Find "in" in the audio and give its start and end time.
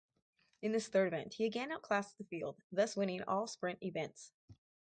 0.63-0.73